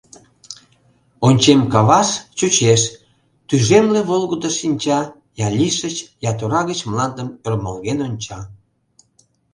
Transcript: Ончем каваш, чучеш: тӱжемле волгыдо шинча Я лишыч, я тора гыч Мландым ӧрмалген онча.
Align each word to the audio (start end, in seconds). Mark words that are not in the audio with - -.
Ончем 1.27 1.61
каваш, 1.73 2.09
чучеш: 2.37 2.81
тӱжемле 3.47 4.01
волгыдо 4.09 4.49
шинча 4.59 4.99
Я 5.45 5.47
лишыч, 5.57 5.95
я 6.29 6.31
тора 6.39 6.61
гыч 6.69 6.79
Мландым 6.89 7.29
ӧрмалген 7.45 7.99
онча. 8.07 8.39